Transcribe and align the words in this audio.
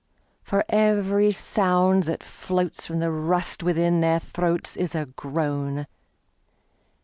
For 0.41 0.65
every 0.67 1.31
sound 1.31 2.05
that 2.05 2.21
floatsFrom 2.21 3.01
the 3.01 3.11
rust 3.11 3.61
within 3.61 4.01
their 4.01 4.19
throatsIs 4.19 4.99
a 4.99 5.05
groan. 5.05 5.85